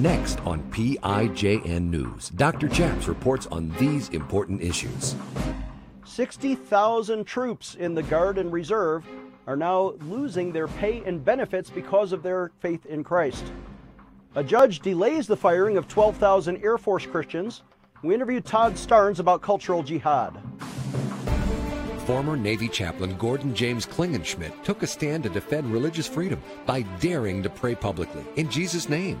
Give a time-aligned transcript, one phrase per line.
[0.00, 2.68] Next on PIJN News, Dr.
[2.68, 5.16] Chaps reports on these important issues.
[6.04, 9.04] 60,000 troops in the Guard and Reserve
[9.48, 13.44] are now losing their pay and benefits because of their faith in Christ.
[14.36, 17.64] A judge delays the firing of 12,000 Air Force Christians.
[18.04, 20.38] We interviewed Todd Starnes about cultural jihad.
[22.06, 27.42] Former Navy chaplain Gordon James Klingenschmitt took a stand to defend religious freedom by daring
[27.42, 29.20] to pray publicly in Jesus' name.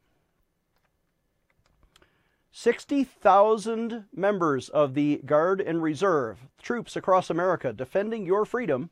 [2.53, 8.89] 60,000 members of the Guard and Reserve, troops across America defending your freedom,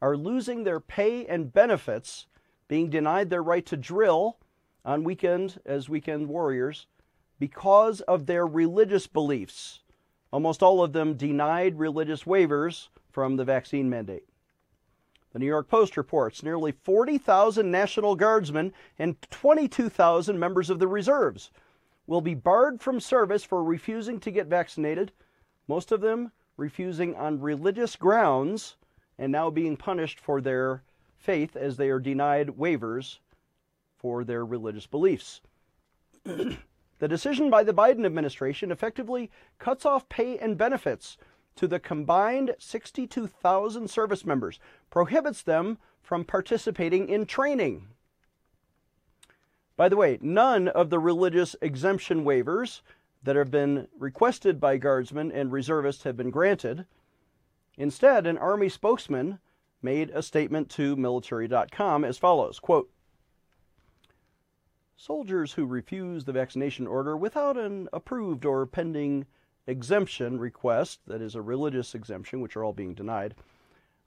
[0.00, 2.26] are losing their pay and benefits,
[2.68, 4.38] being denied their right to drill
[4.84, 6.86] on weekend as weekend warriors
[7.40, 9.80] because of their religious beliefs.
[10.32, 14.28] Almost all of them denied religious waivers from the vaccine mandate.
[15.32, 21.50] The New York Post reports nearly 40,000 National Guardsmen and 22,000 members of the reserves
[22.12, 25.10] will be barred from service for refusing to get vaccinated,
[25.66, 28.76] most of them refusing on religious grounds
[29.18, 30.82] and now being punished for their
[31.16, 33.20] faith as they are denied waivers
[33.96, 35.40] for their religious beliefs.
[36.24, 41.16] the decision by the Biden administration effectively cuts off pay and benefits
[41.56, 44.60] to the combined 62,000 service members,
[44.90, 47.88] prohibits them from participating in training.
[49.76, 52.82] By the way, none of the religious exemption waivers
[53.22, 56.86] that have been requested by guardsmen and reservists have been granted.
[57.78, 59.38] Instead, an Army spokesman
[59.80, 62.90] made a statement to military.com as follows quote,
[64.96, 69.26] Soldiers who refuse the vaccination order without an approved or pending
[69.66, 73.34] exemption request, that is, a religious exemption, which are all being denied,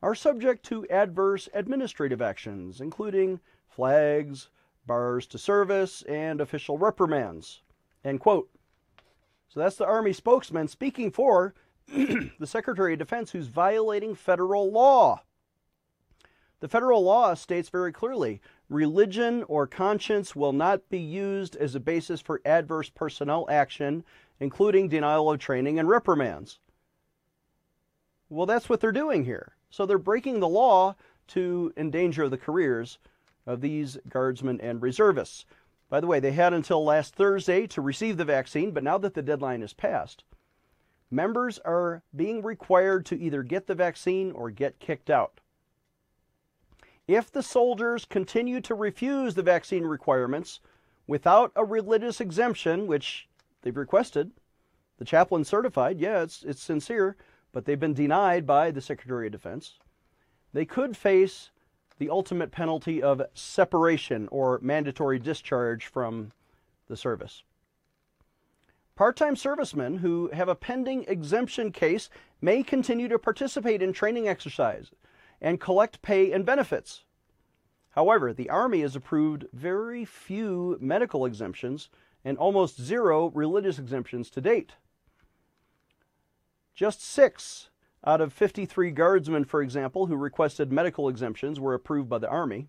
[0.02, 4.50] are subject to adverse administrative actions, including flags,
[4.86, 7.62] bars to service, and official reprimands.
[8.04, 8.50] End quote.
[9.48, 11.54] So that's the Army spokesman speaking for
[11.88, 15.22] the Secretary of Defense who's violating federal law.
[16.60, 21.80] The federal law states very clearly religion or conscience will not be used as a
[21.80, 24.04] basis for adverse personnel action,
[24.40, 26.60] including denial of training and reprimands.
[28.30, 29.56] Well, that's what they're doing here.
[29.70, 30.96] So they're breaking the law
[31.28, 32.98] to endanger the careers
[33.46, 35.46] of these guardsmen and reservists.
[35.90, 39.14] By the way, they had until last Thursday to receive the vaccine, but now that
[39.14, 40.24] the deadline is passed,
[41.12, 45.40] members are being required to either get the vaccine or get kicked out.
[47.08, 50.60] If the soldiers continue to refuse the vaccine requirements
[51.06, 53.30] without a religious exemption, which
[53.62, 54.32] they've requested,
[54.98, 57.16] the chaplain certified, yeah, it's, it's sincere,
[57.52, 59.78] but they've been denied by the Secretary of Defense,
[60.52, 61.52] they could face
[61.98, 66.32] the ultimate penalty of separation or mandatory discharge from
[66.88, 67.44] the service.
[68.96, 72.10] Part time servicemen who have a pending exemption case
[72.42, 74.92] may continue to participate in training exercise
[75.42, 77.04] and collect pay and benefits.
[77.90, 81.90] However, the Army has approved very few medical exemptions
[82.24, 84.74] and almost zero religious exemptions to date.
[86.74, 87.70] Just six
[88.06, 92.68] out of 53 guardsmen, for example, who requested medical exemptions were approved by the Army.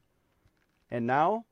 [0.91, 1.45] And now,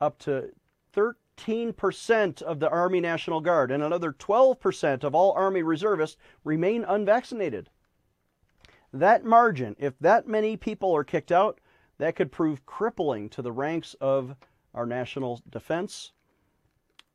[0.00, 0.50] up to
[0.94, 7.70] 13% of the Army National Guard and another 12% of all Army reservists remain unvaccinated.
[8.92, 11.60] That margin, if that many people are kicked out,
[11.98, 14.34] that could prove crippling to the ranks of
[14.74, 16.12] our national defense,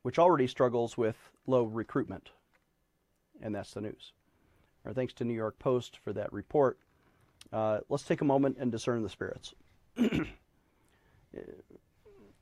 [0.02, 1.16] which already struggles with
[1.46, 2.30] low recruitment.
[3.42, 4.12] And that's the news.
[4.86, 6.78] Our thanks to New York Post for that report.
[7.52, 9.54] Uh, let's take a moment and discern the spirits.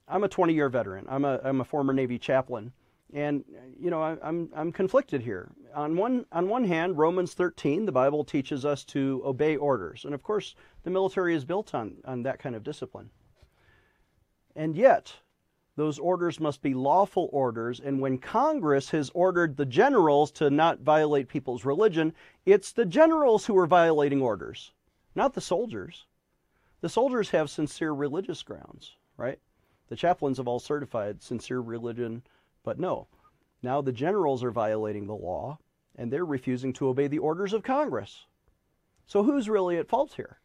[0.07, 1.07] I'm a 20 year veteran.
[1.09, 2.73] I'm a, I'm a former Navy chaplain.
[3.13, 3.45] And,
[3.81, 5.53] you know, I, I'm, I'm conflicted here.
[5.75, 10.05] On one, on one hand, Romans 13, the Bible teaches us to obey orders.
[10.05, 13.11] And of course, the military is built on, on that kind of discipline.
[14.57, 15.15] And yet,
[15.77, 17.81] those orders must be lawful orders.
[17.81, 22.15] And when Congress has ordered the generals to not violate people's religion,
[22.47, 24.73] it's the generals who are violating orders,
[25.15, 26.07] not the soldiers.
[26.81, 29.41] The soldiers have sincere religious grounds, right?
[29.89, 32.23] The chaplains have all certified sincere religion,
[32.63, 33.09] but no.
[33.63, 35.59] Now the generals are violating the law
[35.97, 38.27] and they're refusing to obey the orders of Congress.
[39.07, 40.39] So who's really at fault here?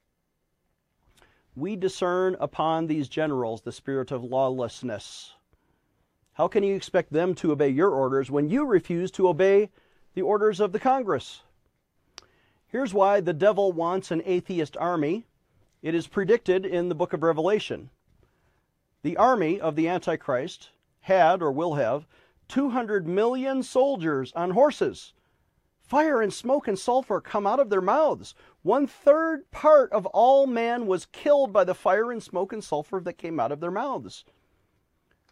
[1.59, 5.33] We discern upon these generals the spirit of lawlessness.
[6.31, 9.69] How can you expect them to obey your orders when you refuse to obey
[10.13, 11.41] the orders of the Congress?
[12.65, 15.25] Here's why the devil wants an atheist army.
[15.81, 17.89] It is predicted in the book of Revelation.
[19.01, 20.69] The army of the Antichrist
[21.01, 22.07] had or will have
[22.47, 25.11] 200 million soldiers on horses.
[25.89, 28.36] Fire and smoke and sulfur come out of their mouths.
[28.62, 33.00] One third part of all man was killed by the fire and smoke and sulfur
[33.00, 34.24] that came out of their mouths.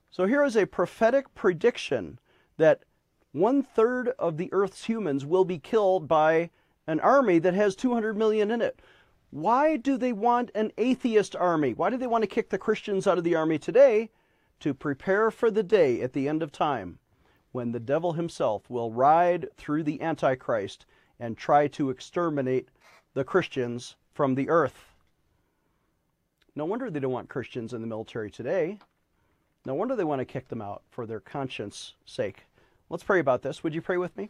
[0.09, 2.17] So here is a prophetic prediction
[2.57, 2.85] that
[3.33, 6.49] one third of the earth's humans will be killed by
[6.87, 8.81] an army that has 200 million in it.
[9.29, 11.75] Why do they want an atheist army?
[11.75, 14.09] Why do they want to kick the Christians out of the army today?
[14.61, 16.97] To prepare for the day at the end of time
[17.57, 20.85] when the devil himself will ride through the Antichrist
[21.19, 22.69] and try to exterminate
[23.15, 24.93] the Christians from the earth.
[26.55, 28.77] No wonder they don't want Christians in the military today.
[29.65, 32.43] No wonder they want to kick them out for their conscience sake.
[32.91, 33.63] Let's pray about this.
[33.63, 34.29] Would you pray with me?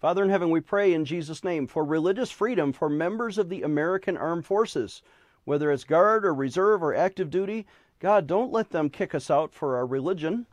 [0.00, 3.62] Father in heaven, we pray in Jesus' name for religious freedom for members of the
[3.62, 5.00] American Armed Forces,
[5.44, 7.68] whether it's Guard or Reserve or active duty.
[8.00, 10.46] God, don't let them kick us out for our religion.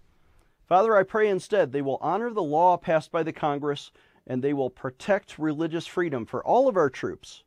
[0.71, 3.91] Father, I pray instead they will honor the law passed by the Congress
[4.25, 7.43] and they will protect religious freedom for all of our troops,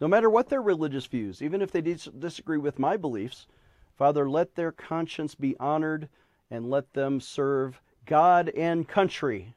[0.00, 3.48] no matter what their religious views, even if they dis- disagree with my beliefs.
[3.96, 6.08] Father, let their conscience be honored
[6.52, 9.56] and let them serve God and country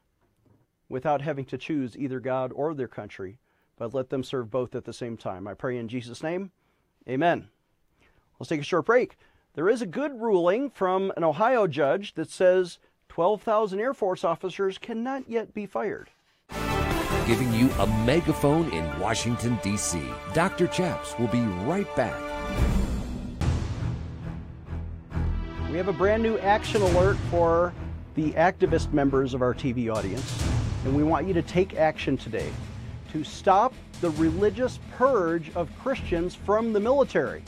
[0.88, 3.38] without having to choose either God or their country,
[3.76, 5.46] but let them serve both at the same time.
[5.46, 6.50] I pray in Jesus' name.
[7.08, 7.46] Amen.
[8.40, 9.16] Let's take a short break.
[9.54, 12.80] There is a good ruling from an Ohio judge that says
[13.12, 16.08] 12,000 Air Force officers cannot yet be fired.
[17.26, 20.02] Giving you a megaphone in Washington, D.C.
[20.32, 20.66] Dr.
[20.66, 22.18] Chaps will be right back.
[25.70, 27.74] We have a brand new action alert for
[28.14, 30.42] the activist members of our TV audience,
[30.86, 32.50] and we want you to take action today
[33.12, 37.44] to stop the religious purge of Christians from the military.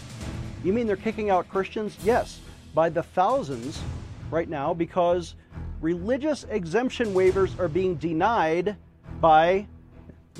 [0.62, 1.96] You mean they're kicking out Christians?
[2.04, 2.40] Yes,
[2.74, 3.80] by the thousands
[4.30, 5.36] right now because
[5.84, 8.74] religious exemption waivers are being denied
[9.20, 9.66] by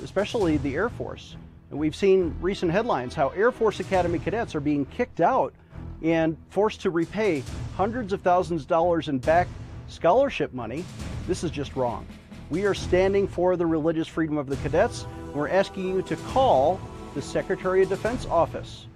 [0.01, 1.35] especially the Air Force.
[1.69, 5.53] And we've seen recent headlines how Air Force Academy cadets are being kicked out
[6.01, 7.43] and forced to repay
[7.75, 9.47] hundreds of thousands of dollars in back
[9.87, 10.83] scholarship money.
[11.27, 12.07] This is just wrong.
[12.49, 16.15] We are standing for the religious freedom of the cadets, and we're asking you to
[16.15, 16.81] call
[17.13, 18.87] the Secretary of Defense office.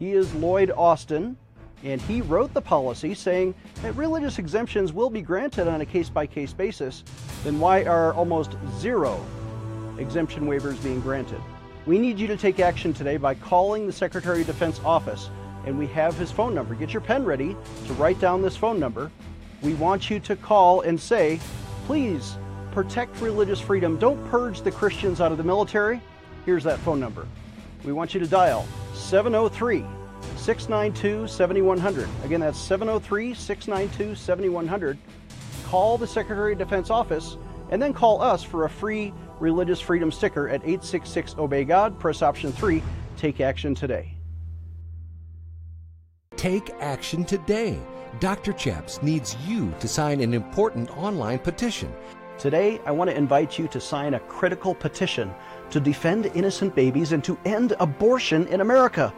[0.00, 1.36] He is Lloyd Austin,
[1.84, 6.08] and he wrote the policy saying that religious exemptions will be granted on a case
[6.08, 7.04] by case basis,
[7.44, 9.24] then why are almost zero
[9.98, 11.40] exemption waivers being granted?
[11.86, 15.30] We need you to take action today by calling the Secretary of Defense office,
[15.66, 16.74] and we have his phone number.
[16.74, 17.56] Get your pen ready
[17.86, 19.10] to write down this phone number.
[19.62, 21.40] We want you to call and say,
[21.86, 22.36] please
[22.72, 23.98] protect religious freedom.
[23.98, 26.00] Don't purge the Christians out of the military.
[26.44, 27.26] Here's that phone number.
[27.84, 29.84] We want you to dial 703
[30.46, 32.08] 692 7100.
[32.22, 34.96] Again, that's 703 692 7100.
[35.64, 37.36] Call the Secretary of Defense office
[37.70, 41.98] and then call us for a free religious freedom sticker at 866 Obey God.
[41.98, 42.80] Press option 3.
[43.16, 44.14] Take action today.
[46.36, 47.76] Take action today.
[48.20, 48.52] Dr.
[48.52, 51.92] Chaps needs you to sign an important online petition.
[52.38, 55.34] Today, I want to invite you to sign a critical petition
[55.70, 59.12] to defend innocent babies and to end abortion in America.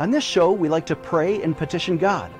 [0.00, 2.32] On this show, we like to pray and petition God,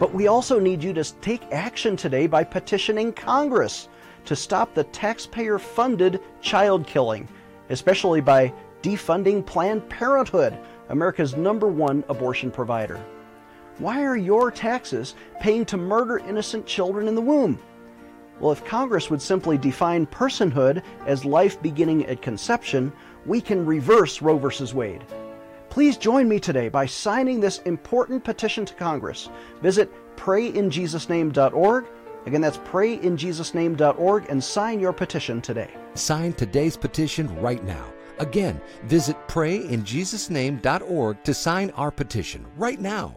[0.00, 3.88] but we also need you to take action today by petitioning Congress
[4.24, 7.28] to stop the taxpayer funded child killing,
[7.70, 8.52] especially by
[8.82, 13.00] defunding Planned Parenthood, America's number one abortion provider.
[13.78, 17.60] Why are your taxes paying to murder innocent children in the womb?
[18.40, 22.92] Well, if Congress would simply define personhood as life beginning at conception,
[23.24, 24.72] we can reverse Roe v.
[24.74, 25.04] Wade.
[25.74, 29.28] Please join me today by signing this important petition to Congress.
[29.60, 31.86] Visit prayinjesusname.org.
[32.26, 35.68] Again, that's prayinjesusname.org and sign your petition today.
[35.94, 37.92] Sign today's petition right now.
[38.20, 43.16] Again, visit prayinjesusname.org to sign our petition right now.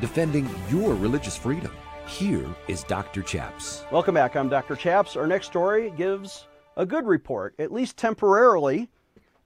[0.00, 1.70] Defending your religious freedom.
[2.08, 3.22] Here is Dr.
[3.22, 3.84] Chaps.
[3.92, 4.34] Welcome back.
[4.34, 4.74] I'm Dr.
[4.74, 5.14] Chaps.
[5.14, 8.88] Our next story gives a good report, at least temporarily,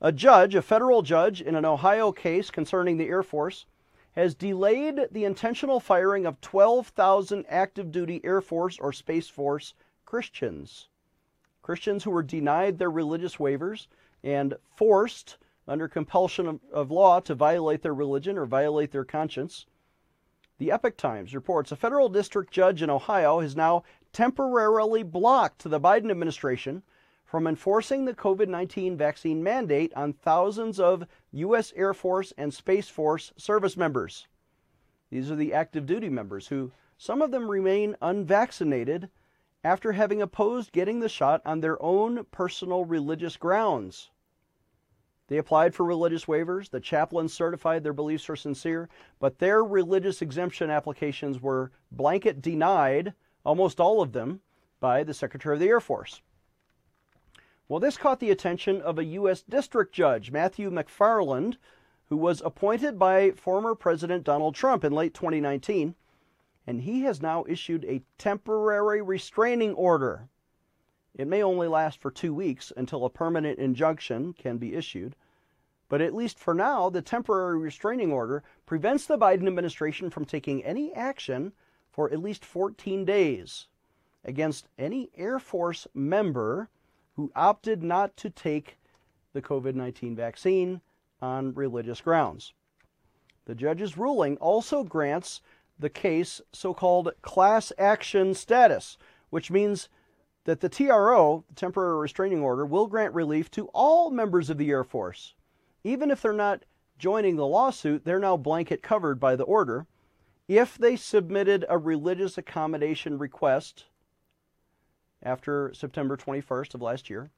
[0.01, 3.67] a judge, a federal judge in an Ohio case concerning the Air Force,
[4.13, 9.75] has delayed the intentional firing of 12,000 active duty Air Force or Space Force
[10.05, 10.89] Christians.
[11.63, 13.87] Christians who were denied their religious waivers
[14.23, 19.67] and forced under compulsion of, of, law to violate their religion or violate their conscience.
[20.59, 23.83] The Epoch Times reports a federal district judge in Ohio has now
[24.13, 26.83] temporarily blocked the Biden administration
[27.35, 31.73] from enforcing the COVID 19 vaccine mandate on thousands of U.S.
[31.75, 34.29] Air Force and Space Force service members.
[35.11, 39.11] These are the active duty members who, some of them remain unvaccinated
[39.65, 44.13] after having opposed getting the shot on their own personal religious grounds.
[45.27, 46.71] They applied for religious waivers.
[46.71, 48.89] The chaplain certified their beliefs are sincere,
[49.19, 53.13] but their religious exemption applications were blanket denied,
[53.45, 54.41] almost all of them,
[54.79, 56.23] by the Secretary of the Air Force.
[57.67, 59.41] Well, this caught the attention of a U.S.
[59.41, 61.57] District Judge, Matthew McFarland,
[62.11, 65.95] who was appointed by former President Donald Trump in late 2019,
[66.67, 70.29] and he has now issued a temporary restraining order.
[71.15, 75.17] It may only last for two weeks until a permanent injunction can be issued.
[75.89, 80.63] But at least for now, the temporary restraining order prevents the Biden administration from taking
[80.65, 81.53] any action
[81.91, 83.69] for at least 14 days
[84.23, 86.69] against any Air Force member
[87.17, 88.79] who opted not to take
[89.33, 90.81] the COVID 19 vaccine
[91.21, 92.53] on religious grounds.
[93.47, 95.41] The judge's ruling also grants
[95.79, 98.97] the case so called class action status,
[99.31, 99.89] which means
[100.45, 104.71] that the TRO, the temporary restraining order, will grant relief to all members of the
[104.71, 105.35] Air Force.
[105.83, 106.65] Even if they're not
[106.99, 109.87] joining the lawsuit, they're now blanket covered by the order.
[110.47, 113.87] If they submitted a religious accommodation request
[115.25, 117.31] after September 21st of last year.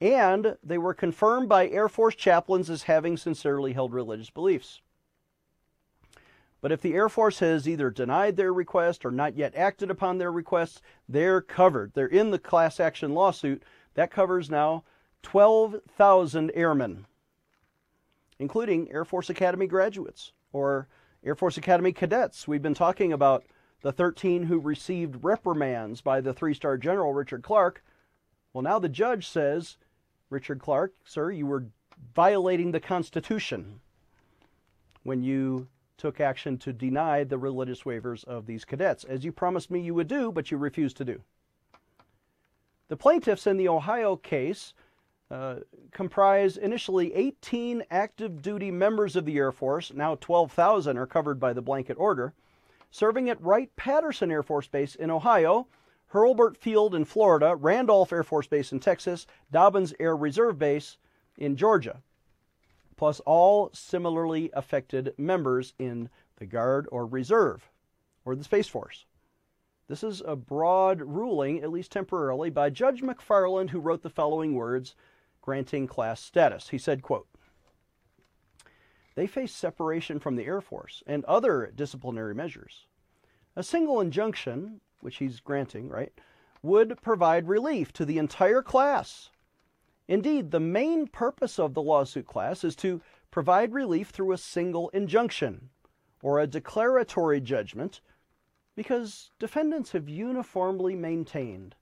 [0.00, 4.80] And they were confirmed by Air Force chaplains as having sincerely held religious beliefs.
[6.60, 10.18] But if the Air Force has either denied their request or not yet acted upon
[10.18, 11.92] their requests, they're covered.
[11.94, 13.62] They're in the class action lawsuit.
[13.94, 14.84] That covers now
[15.22, 17.06] 12,000 airmen,
[18.38, 20.88] including Air Force Academy graduates or
[21.24, 22.46] Air Force Academy cadets.
[22.46, 23.44] We've been talking about
[23.82, 27.82] the 13 who received reprimands by the three star general Richard Clark.
[28.52, 29.76] Well, now the judge says,
[30.28, 31.66] Richard Clark, sir, you were
[32.14, 33.80] violating the Constitution
[35.02, 39.70] when you took action to deny the religious waivers of these cadets, as you promised
[39.70, 41.22] me you would do, but you refused to do.
[42.88, 44.74] The plaintiffs in the Ohio case
[45.30, 45.56] uh,
[45.92, 49.92] comprise initially 18 active duty members of the Air Force.
[49.94, 52.34] Now 12,000 are covered by the blanket order
[52.90, 55.66] serving at Wright Patterson Air Force Base in Ohio,
[56.12, 60.96] Hurlburt Field in Florida, Randolph Air Force Base in Texas, Dobbins Air Reserve Base
[61.38, 62.02] in Georgia,
[62.96, 67.70] plus all similarly affected members in the Guard or Reserve
[68.24, 69.06] or the Space Force.
[69.88, 74.54] This is a broad ruling, at least temporarily, by Judge McFarland, who wrote the following
[74.54, 74.94] words
[75.42, 76.68] granting class status.
[76.68, 77.26] He said, quote,
[79.20, 82.86] they face separation from the Air Force and other disciplinary measures.
[83.54, 86.18] A single injunction, which he's granting, right,
[86.62, 89.28] would provide relief to the entire class.
[90.08, 94.88] Indeed, the main purpose of the lawsuit class is to provide relief through a single
[94.88, 95.68] injunction
[96.22, 98.00] or a declaratory judgment
[98.74, 101.74] because defendants have uniformly maintained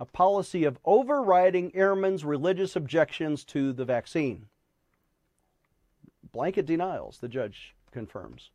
[0.00, 4.48] a policy of overriding airmen's religious objections to the vaccine
[6.32, 8.50] blanket denials, the judge confirms.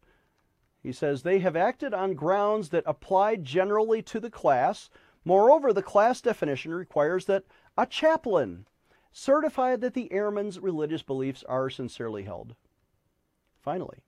[0.81, 4.89] He says they have acted on grounds that apply generally to the class.
[5.25, 7.43] Moreover, the class definition requires that
[7.77, 8.67] a chaplain
[9.11, 12.55] certify that the airman's religious beliefs are sincerely held.
[13.59, 13.99] Finally,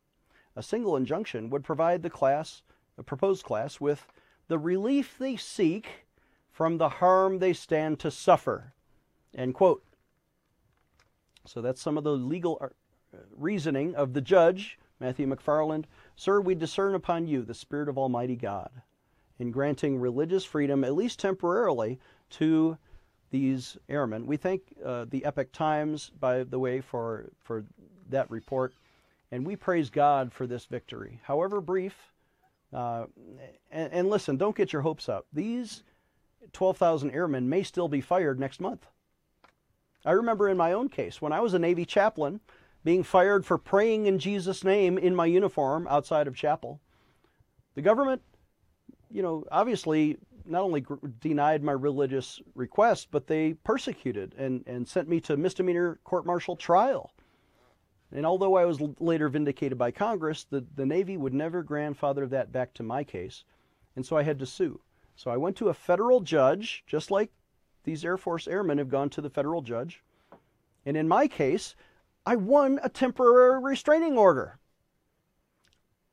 [0.55, 2.63] a single injunction would provide the class,
[2.95, 4.07] the proposed class, with
[4.47, 6.05] the relief they seek
[6.51, 8.73] from the harm they stand to suffer.
[9.35, 9.83] End quote.
[11.45, 12.61] So that's some of the legal
[13.35, 15.85] reasoning of the judge, Matthew McFarland,
[16.15, 18.69] Sir, we discern upon you the Spirit of Almighty God
[19.39, 21.99] in granting religious freedom, at least temporarily,
[22.31, 22.77] to
[23.31, 24.25] these airmen.
[24.25, 27.63] We thank uh, the Epoch Times, by the way, for, for
[28.09, 28.73] that report,
[29.31, 32.11] and we praise God for this victory, however brief.
[32.73, 33.05] Uh,
[33.71, 35.25] and, and listen, don't get your hopes up.
[35.31, 35.83] These
[36.53, 38.87] 12,000 airmen may still be fired next month.
[40.05, 42.39] I remember in my own case, when I was a Navy chaplain,
[42.83, 46.79] being fired for praying in Jesus' name in my uniform outside of chapel.
[47.75, 48.21] The government,
[49.11, 50.85] you know, obviously not only
[51.19, 56.55] denied my religious request, but they persecuted and, and sent me to misdemeanor court martial
[56.55, 57.11] trial.
[58.11, 62.51] And although I was later vindicated by Congress, the, the Navy would never grandfather that
[62.51, 63.43] back to my case.
[63.95, 64.81] And so I had to sue.
[65.15, 67.31] So I went to a federal judge, just like
[67.83, 70.01] these Air Force airmen have gone to the federal judge.
[70.85, 71.75] And in my case,
[72.29, 74.59] I won a temporary restraining order.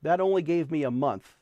[0.01, 1.37] That only gave me a month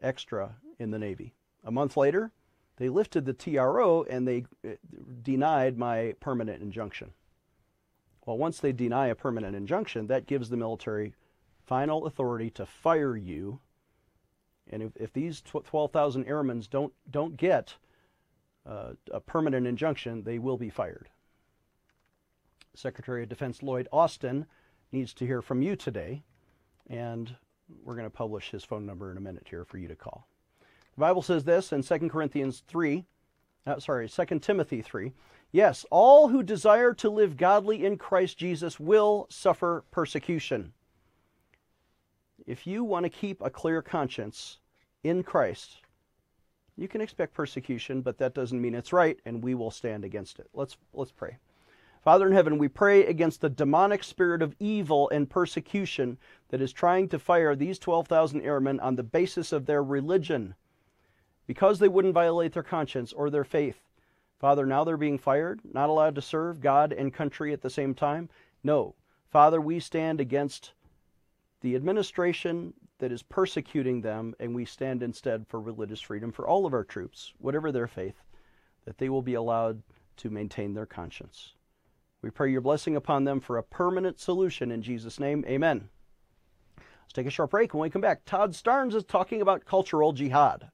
[0.00, 1.34] extra in the Navy.
[1.64, 2.30] A month later,
[2.76, 4.74] they lifted the TRO and they uh,
[5.20, 7.10] denied my permanent injunction.
[8.24, 11.12] Well, once they deny a permanent injunction, that gives the military
[11.66, 13.58] final authority to fire you.
[14.70, 17.74] And if, if these 12,000 airmen don't, don't get
[18.64, 21.08] uh, a permanent injunction, they will be fired.
[22.74, 24.46] Secretary of Defense Lloyd Austin
[24.92, 26.22] needs to hear from you today,
[26.88, 27.34] and
[27.84, 30.26] we're going to publish his phone number in a minute here for you to call.
[30.94, 33.04] The Bible says this in 2 Corinthians 3,
[33.66, 35.12] uh, sorry, 2 Timothy 3.
[35.52, 40.72] Yes, all who desire to live godly in Christ Jesus will suffer persecution.
[42.46, 44.58] If you want to keep a clear conscience
[45.02, 45.82] in Christ,
[46.76, 50.38] you can expect persecution, but that doesn't mean it's right, and we will stand against
[50.38, 50.48] it.
[50.54, 51.36] Let's, let's pray.
[52.02, 56.16] Father in heaven, we pray against the demonic spirit of evil and persecution
[56.48, 60.54] that is trying to fire these 12,000 airmen on the basis of their religion
[61.46, 63.82] because they wouldn't violate their conscience or their faith.
[64.38, 67.94] Father, now they're being fired, not allowed to serve God and country at the same
[67.94, 68.30] time.
[68.64, 68.94] No.
[69.28, 70.72] Father, we stand against
[71.60, 76.64] the administration that is persecuting them, and we stand instead for religious freedom for all
[76.64, 78.22] of our troops, whatever their faith,
[78.86, 79.82] that they will be allowed
[80.16, 81.52] to maintain their conscience.
[82.22, 85.44] We pray your blessing upon them for a permanent solution in Jesus' name.
[85.46, 85.88] Amen.
[86.76, 87.72] Let's take a short break.
[87.72, 90.70] When we come back, Todd Starnes is talking about cultural jihad.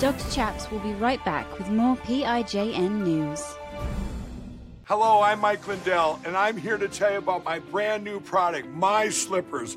[0.00, 0.30] Dr.
[0.30, 3.42] Chaps will be right back with more PIJN news.
[4.84, 8.68] Hello, I'm Mike Lindell, and I'm here to tell you about my brand new product,
[8.68, 9.76] My Slippers.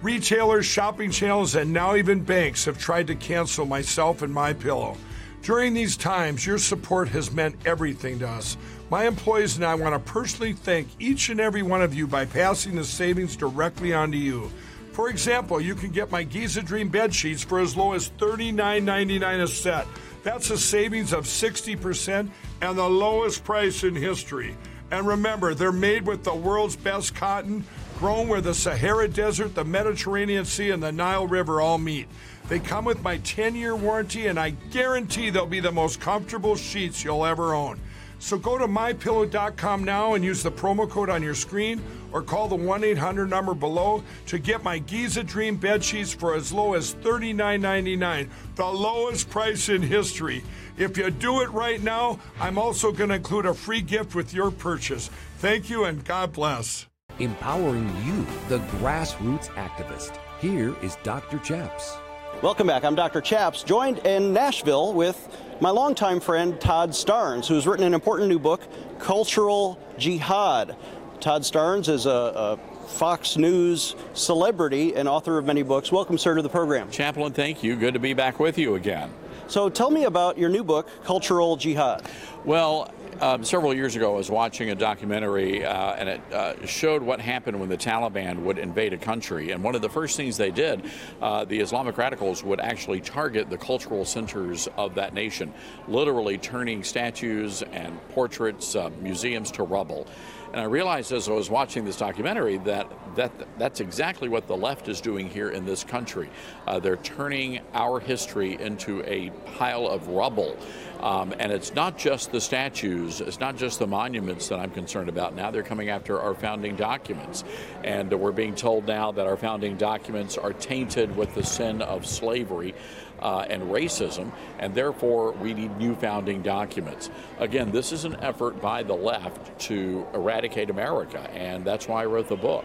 [0.00, 4.96] Retailers, shopping channels, and now even banks have tried to cancel myself and my pillow.
[5.42, 8.56] During these times, your support has meant everything to us.
[8.90, 12.26] My employees and I want to personally thank each and every one of you by
[12.26, 14.52] passing the savings directly on to you.
[14.92, 19.42] For example, you can get my Giza Dream bed sheets for as low as $39.99
[19.42, 19.86] a set.
[20.22, 22.30] That's a savings of 60%
[22.62, 24.56] and the lowest price in history.
[24.90, 27.64] And remember, they're made with the world's best cotton
[27.98, 32.06] grown where the Sahara Desert, the Mediterranean Sea, and the Nile River all meet.
[32.48, 36.54] They come with my 10 year warranty, and I guarantee they'll be the most comfortable
[36.54, 37.80] sheets you'll ever own.
[38.20, 41.82] So go to mypillow.com now and use the promo code on your screen
[42.12, 46.34] or call the 1 800 number below to get my Giza Dream bed sheets for
[46.34, 50.44] as low as $39.99, the lowest price in history.
[50.76, 54.32] If you do it right now, I'm also going to include a free gift with
[54.32, 55.10] your purchase.
[55.38, 56.86] Thank you and God bless
[57.18, 60.18] empowering you, the grassroots activist.
[60.40, 61.38] Here is Dr.
[61.38, 61.96] Chaps.
[62.42, 62.84] Welcome back.
[62.84, 63.20] I'm Dr.
[63.20, 65.28] Chaps, joined in Nashville with
[65.60, 68.60] my longtime friend Todd Starnes, who's written an important new book,
[69.00, 70.76] Cultural Jihad.
[71.20, 75.90] Todd Starnes is a, a Fox News celebrity and author of many books.
[75.90, 76.90] Welcome, sir, to the program.
[76.90, 77.74] Chaplain, thank you.
[77.74, 79.12] Good to be back with you again.
[79.48, 82.02] So tell me about your new book, Cultural Jihad.
[82.44, 87.02] Well, um, several years ago, I was watching a documentary, uh, and it uh, showed
[87.02, 89.52] what happened when the Taliban would invade a country.
[89.52, 90.84] And one of the first things they did,
[91.22, 95.54] uh, the Islamic radicals would actually target the cultural centers of that nation,
[95.88, 100.06] literally turning statues and portraits, museums to rubble.
[100.52, 104.56] And I realized as I was watching this documentary that, that that's exactly what the
[104.56, 106.30] left is doing here in this country.
[106.66, 110.56] Uh, they're turning our history into a pile of rubble.
[111.00, 113.20] Um, and it's not just the statues.
[113.20, 115.34] It's not just the monuments that I'm concerned about.
[115.34, 117.44] Now they're coming after our founding documents.
[117.84, 122.06] And we're being told now that our founding documents are tainted with the sin of
[122.06, 122.74] slavery.
[123.20, 127.10] Uh, and racism, and therefore we need new founding documents.
[127.40, 132.06] Again, this is an effort by the left to eradicate America, and that's why I
[132.06, 132.64] wrote the book.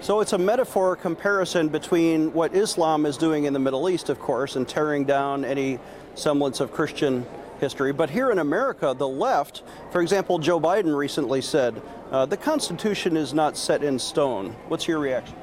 [0.00, 4.18] So it's a metaphor comparison between what Islam is doing in the Middle East, of
[4.18, 5.78] course, and tearing down any
[6.14, 7.26] semblance of Christian
[7.60, 7.92] history.
[7.92, 13.18] But here in America, the left, for example, Joe Biden recently said, uh, the Constitution
[13.18, 14.56] is not set in stone.
[14.68, 15.36] What's your reaction?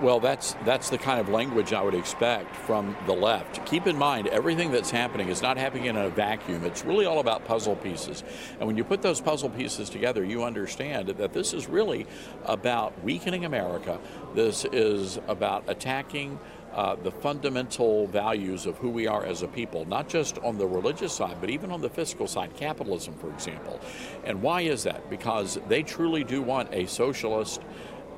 [0.00, 3.64] Well, that's that's the kind of language I would expect from the left.
[3.64, 6.64] Keep in mind, everything that's happening is not happening in a vacuum.
[6.64, 8.24] It's really all about puzzle pieces.
[8.58, 12.06] And when you put those puzzle pieces together, you understand that this is really
[12.44, 14.00] about weakening America.
[14.34, 16.40] This is about attacking
[16.74, 20.66] uh, the fundamental values of who we are as a people, not just on the
[20.66, 23.80] religious side, but even on the fiscal side, capitalism, for example.
[24.24, 25.08] And why is that?
[25.08, 27.62] Because they truly do want a socialist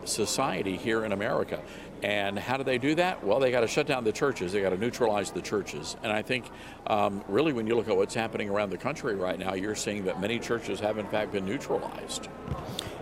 [0.06, 1.60] society here in America.
[2.02, 3.24] And how do they do that?
[3.24, 4.52] Well, they got to shut down the churches.
[4.52, 5.96] They got to neutralize the churches.
[6.02, 6.50] And I think,
[6.86, 10.04] um, really, when you look at what's happening around the country right now, you're seeing
[10.04, 12.28] that many churches have, in fact, been neutralized.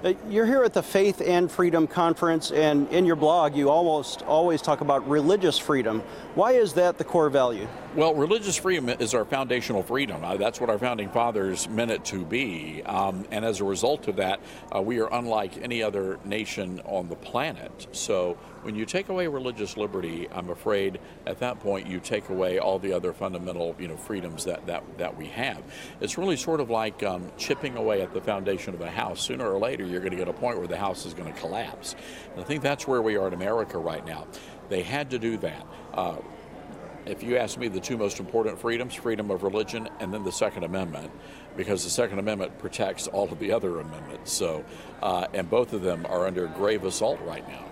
[0.05, 4.23] Uh, you're here at the Faith and Freedom Conference, and in your blog, you almost
[4.23, 6.01] always talk about religious freedom.
[6.35, 7.67] Why is that the core value?
[7.97, 10.25] Well, religious freedom is our foundational freedom.
[10.25, 12.83] Uh, that's what our founding fathers meant it to be.
[12.83, 14.41] Um, and as a result of that,
[14.75, 17.87] uh, we are unlike any other nation on the planet.
[17.93, 22.59] So when you take away religious liberty, I'm afraid at that point you take away
[22.59, 25.63] all the other fundamental you know, freedoms that, that, that we have.
[26.01, 29.21] It's really sort of like um, chipping away at the foundation of a house.
[29.21, 31.39] Sooner or later, you're going to get a point where the house is going to
[31.39, 31.95] collapse.
[32.33, 34.27] And I think that's where we are in America right now.
[34.69, 35.65] They had to do that.
[35.93, 36.17] Uh,
[37.07, 40.33] if you ask me the two most important freedoms freedom of religion and then the
[40.33, 41.11] second amendment
[41.57, 44.33] because the second amendment protects all of the other amendments.
[44.33, 44.65] So
[45.03, 47.65] uh, and both of them are under grave assault right now.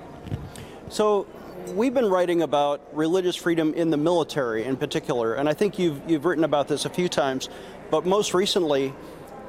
[0.88, 1.26] So
[1.68, 6.00] we've been writing about religious freedom in the military in particular and i think you've,
[6.10, 7.48] you've written about this a few times
[7.90, 8.92] but most recently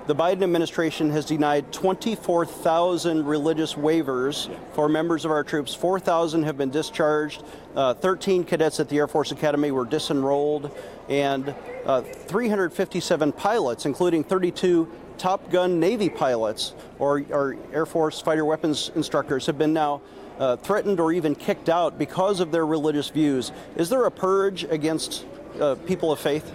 [0.06, 5.74] the Biden administration has denied 24,000 religious waivers for members of our troops.
[5.74, 7.42] 4,000 have been discharged.
[7.74, 10.72] Uh, 13 cadets at the Air Force Academy were disenrolled,
[11.08, 18.44] and uh, 357 pilots, including 32 Top Gun Navy pilots or, or Air Force fighter
[18.44, 20.02] weapons instructors, have been now
[20.38, 23.54] uh, threatened or even kicked out because of their religious views.
[23.78, 25.26] Is there a purge against
[25.62, 26.52] uh, people of faith?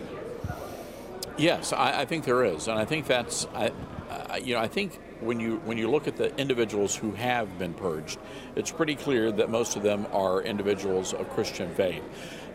[1.39, 3.71] Yes, I, I, think there is, and I think that's, I,
[4.43, 7.75] you know, I think when you when you look at the individuals who have been
[7.75, 8.19] purged,
[8.57, 12.03] it's pretty clear that most of them are individuals of Christian faith,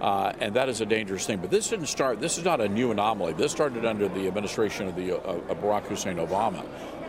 [0.01, 1.39] uh, and that is a dangerous thing.
[1.39, 2.19] But this didn't start.
[2.19, 3.33] This is not a new anomaly.
[3.33, 6.65] This started under the administration of the uh, of Barack Hussein Obama,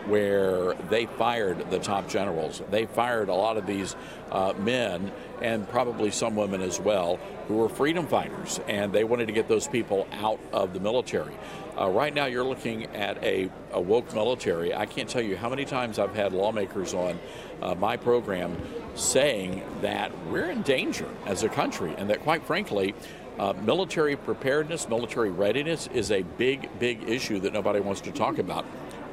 [0.07, 2.61] where they fired the top generals.
[2.69, 3.95] They fired a lot of these
[4.31, 9.27] uh, men and probably some women as well who were freedom fighters, and they wanted
[9.27, 11.33] to get those people out of the military.
[11.79, 14.73] Uh, right now, you're looking at a, a, woke military.
[14.73, 17.19] I can't tell you how many times I've had lawmakers on
[17.61, 18.57] uh, my program
[18.95, 22.95] saying that we're in danger as a country, and that quite frankly,
[23.37, 28.37] uh, military preparedness, military readiness is a big, big issue that nobody wants to talk
[28.37, 28.65] about.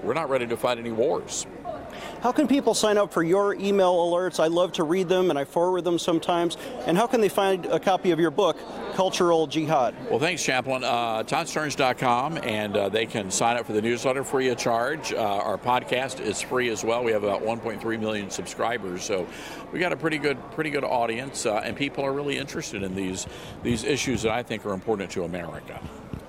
[0.03, 1.47] We're not ready to fight any wars.
[2.23, 4.39] How can people sign up for your email alerts?
[4.39, 6.57] I love to read them and I forward them sometimes.
[6.87, 8.57] And how can they find a copy of your book,
[8.95, 9.95] Cultural Jihad?
[10.09, 10.85] Well, thanks, Chaplain.
[10.85, 15.13] Uh, ToddStarnes.com, and uh, they can sign up for the newsletter free of charge.
[15.13, 17.03] Uh, our podcast is free as well.
[17.03, 19.27] We have about 1.3 million subscribers, so
[19.73, 22.95] we got a pretty good, pretty good audience, uh, and people are really interested in
[22.95, 23.27] these
[23.63, 25.81] these issues that I think are important to America.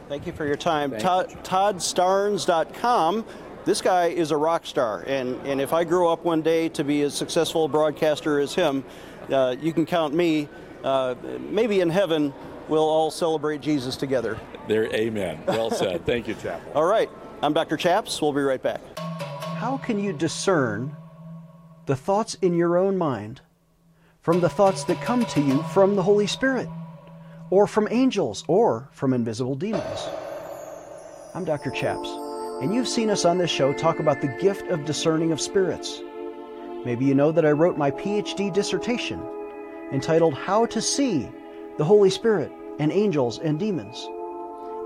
[0.10, 0.98] Thank you for your time.
[0.98, 3.26] Todd, ToddStarnes.com
[3.66, 6.84] this guy is a rock star, and, and if I grow up one day to
[6.84, 8.84] be as successful a broadcaster as him,
[9.32, 10.50] uh, you can count me.
[10.84, 12.34] Uh, maybe in heaven,
[12.68, 14.38] we'll all celebrate Jesus together.
[14.68, 15.44] There, amen.
[15.48, 16.06] Well said.
[16.06, 16.76] Thank you, Chaplain.
[16.76, 17.10] All right.
[17.42, 17.78] I'm Dr.
[17.78, 18.22] Chaps.
[18.22, 18.82] We'll be right back.
[18.98, 20.96] How can you discern
[21.86, 23.42] the thoughts in your own mind
[24.22, 26.68] from the thoughts that come to you from the Holy Spirit,
[27.50, 30.08] or from angels, or from invisible demons?
[31.34, 31.72] I'm Dr.
[31.72, 32.23] Chaps
[32.64, 36.02] and you've seen us on this show talk about the gift of discerning of spirits.
[36.86, 39.22] Maybe you know that I wrote my PhD dissertation
[39.92, 41.30] entitled How to See
[41.78, 44.08] the Holy Spirit and Angels and Demons.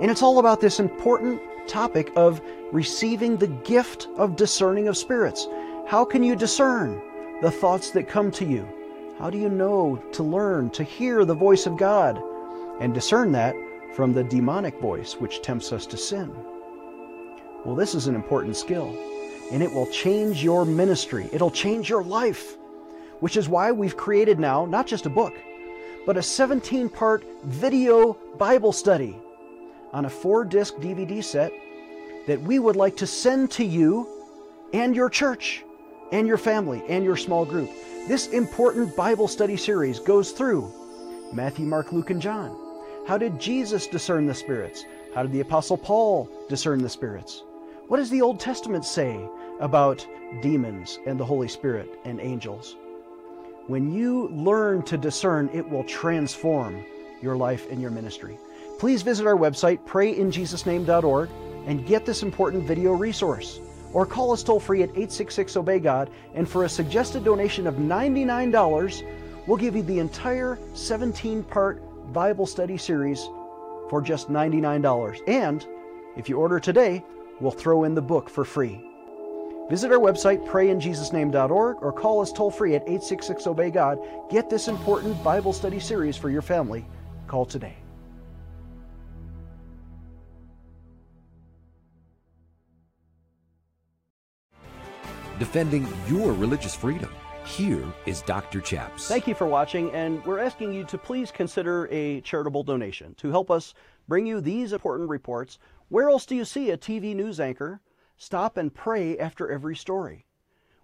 [0.02, 5.48] And it's all about this important topic of receiving the gift of discerning of spirits.
[5.86, 7.00] How can you discern
[7.44, 8.68] the thoughts that come to you?
[9.20, 12.20] How do you know to learn to hear the voice of God
[12.80, 13.56] and discern that
[13.94, 16.36] from the demonic voice which tempts us to sin?
[17.65, 18.96] Well, this is an important skill,
[19.52, 21.30] and it will change your ministry.
[21.34, 22.56] It'll change your life,
[23.20, 25.34] which is why we've created now not just a book,
[26.06, 29.17] but a 17 part video Bible study
[29.91, 31.52] on a four disc DVD set
[32.28, 34.08] that we would like to send to you
[34.74, 35.63] and your church
[36.12, 37.70] and your family and your small group.
[38.08, 40.72] This important Bible study series goes through
[41.34, 42.56] Matthew, Mark, Luke, and John.
[43.08, 44.86] How did Jesus discern the spirits?
[45.13, 47.43] How did the Apostle Paul discern the spirits?
[47.88, 49.17] What does the Old Testament say
[49.62, 50.06] about
[50.41, 52.76] demons and the Holy Spirit and angels?
[53.67, 56.84] When you learn to discern, it will transform
[57.21, 58.38] your life and your ministry.
[58.78, 61.30] Please visit our website, prayinjesusname.org,
[61.65, 63.62] and get this important video resource.
[63.93, 67.76] Or call us toll free at 866 Obey God, and for a suggested donation of
[67.76, 73.23] $99, we'll give you the entire 17 part Bible study series
[73.89, 75.21] for just $99.
[75.26, 75.65] And
[76.17, 77.02] if you order today,
[77.39, 78.82] we'll throw in the book for free.
[79.69, 84.00] Visit our website, prayinjesusname.org, or call us toll free at 866 Obey God.
[84.30, 86.86] Get this important Bible study series for your family.
[87.28, 87.76] Call today.
[95.38, 97.10] Defending your religious freedom.
[97.45, 98.60] Here is Dr.
[98.60, 99.08] Chaps.
[99.08, 103.30] Thank you for watching, and we're asking you to please consider a charitable donation to
[103.30, 103.73] help us
[104.08, 105.60] bring you these important reports.
[105.89, 107.82] Where else do you see a TV news anchor
[108.17, 110.26] stop and pray after every story?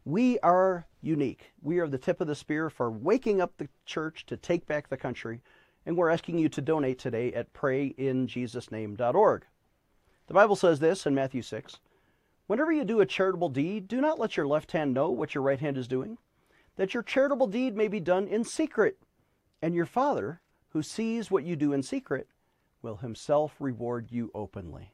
[0.06, 1.54] We are unique.
[1.62, 4.88] We are the tip of the spear for waking up the church to take back
[4.88, 5.42] the country,
[5.86, 9.46] and we're asking you to donate today at prayinjesusname.org.
[10.28, 11.80] The Bible says this in Matthew 6
[12.48, 15.44] Whenever you do a charitable deed, do not let your left hand know what your
[15.44, 16.18] right hand is doing
[16.76, 18.98] that your charitable deed may be done in secret,
[19.62, 22.28] and your Father, who sees what you do in secret,
[22.82, 24.93] will himself reward you openly.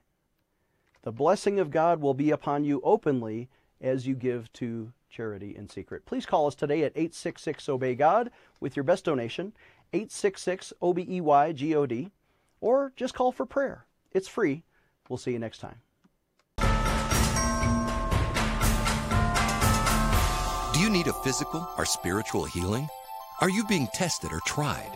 [1.03, 3.47] The blessing of God will be upon you openly
[3.79, 6.05] as you give to charity in secret.
[6.05, 9.53] Please call us today at 866 Obey God with your best donation,
[9.93, 12.11] 866 O B E Y G O D,
[12.59, 13.85] or just call for prayer.
[14.11, 14.63] It's free.
[15.07, 15.79] We'll see you next time.
[20.73, 22.89] Do you need a physical or spiritual healing?
[23.39, 24.91] Are you being tested or tried?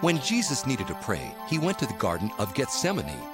[0.00, 3.33] When Jesus needed to pray, he went to the Garden of Gethsemane.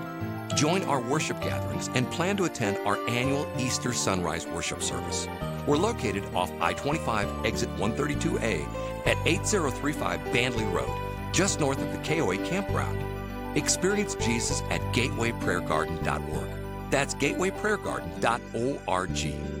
[0.55, 5.27] Join our worship gatherings and plan to attend our annual Easter Sunrise Worship Service.
[5.65, 8.67] We're located off I 25 exit 132A
[9.05, 10.91] at 8035 Bandley Road,
[11.31, 12.99] just north of the KOA campground.
[13.57, 16.91] Experience Jesus at gatewayprayergarden.org.
[16.91, 19.60] That's gatewayprayergarden.org.